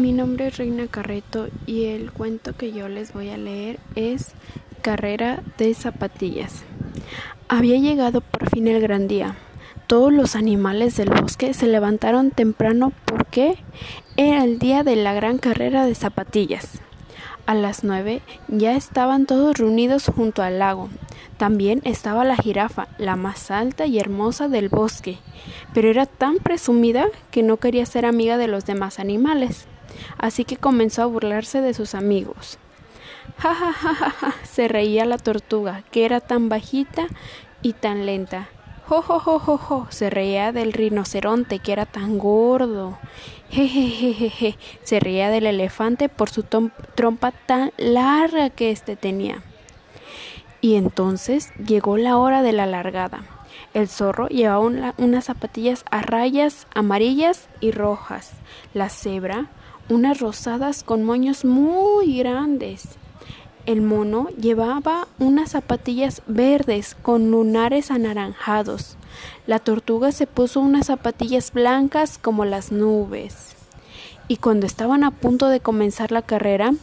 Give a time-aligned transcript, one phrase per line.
[0.00, 4.32] Mi nombre es Reina Carreto y el cuento que yo les voy a leer es
[4.82, 6.64] Carrera de zapatillas.
[7.48, 9.36] Había llegado por fin el gran día.
[9.86, 13.56] Todos los animales del bosque se levantaron temprano porque
[14.16, 16.80] era el día de la gran carrera de zapatillas.
[17.46, 20.88] A las nueve ya estaban todos reunidos junto al lago.
[21.36, 25.18] También estaba la jirafa, la más alta y hermosa del bosque,
[25.72, 29.68] pero era tan presumida que no quería ser amiga de los demás animales
[30.18, 32.58] así que comenzó a burlarse de sus amigos.
[33.38, 37.06] Ja, ja, ja, ja, ja, se reía la tortuga, que era tan bajita
[37.62, 38.48] y tan lenta.
[38.86, 42.98] Jo, jo, jo, jo, jo, se reía del rinoceronte, que era tan gordo.
[43.50, 48.70] Je, je, je, je, je, se reía del elefante por su trompa tan larga que
[48.70, 49.42] éste tenía.
[50.60, 53.24] Y entonces llegó la hora de la largada.
[53.74, 58.32] El zorro llevaba unas zapatillas a rayas amarillas y rojas.
[58.72, 59.46] La cebra
[59.88, 62.88] unas rosadas con moños muy grandes.
[63.66, 68.96] El mono llevaba unas zapatillas verdes con lunares anaranjados.
[69.46, 73.54] La tortuga se puso unas zapatillas blancas como las nubes.
[74.28, 76.74] Y cuando estaban a punto de comenzar la carrera,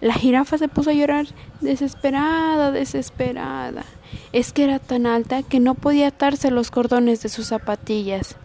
[0.00, 1.26] la jirafa se puso a llorar
[1.60, 3.84] desesperada, desesperada.
[4.32, 8.36] Es que era tan alta que no podía atarse los cordones de sus zapatillas.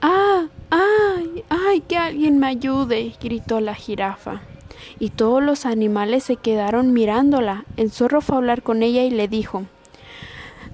[0.00, 0.46] ¡Ah!
[1.48, 1.80] ¡Ay!
[1.80, 3.14] Que alguien me ayude.
[3.20, 4.42] gritó la jirafa.
[4.98, 7.64] Y todos los animales se quedaron mirándola.
[7.76, 9.64] El zorro fue a hablar con ella y le dijo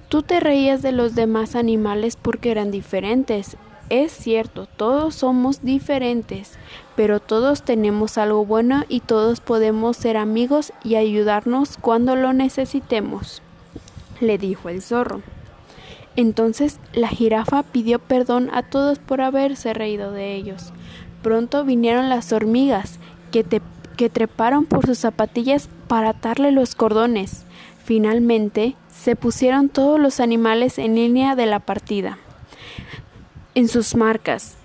[0.09, 3.57] Tú te reías de los demás animales porque eran diferentes.
[3.89, 6.57] Es cierto, todos somos diferentes,
[6.95, 13.41] pero todos tenemos algo bueno y todos podemos ser amigos y ayudarnos cuando lo necesitemos,
[14.19, 15.23] le dijo el zorro.
[16.19, 20.73] Entonces la jirafa pidió perdón a todos por haberse reído de ellos.
[21.23, 22.99] Pronto vinieron las hormigas,
[23.31, 23.45] que,
[23.95, 27.45] que treparon por sus zapatillas para atarle los cordones.
[27.85, 32.17] Finalmente se pusieron todos los animales en línea de la partida.
[33.55, 34.57] En sus marcas,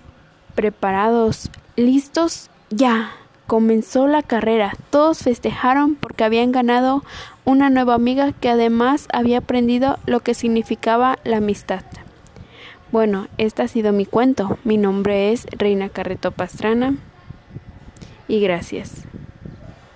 [0.55, 3.13] preparados, listos, ya.
[3.47, 4.73] Comenzó la carrera.
[4.89, 7.03] Todos festejaron porque habían ganado
[7.43, 11.83] una nueva amiga que además había aprendido lo que significaba la amistad.
[12.91, 14.57] Bueno, este ha sido mi cuento.
[14.63, 16.95] Mi nombre es Reina Carreto Pastrana
[18.27, 19.05] y gracias.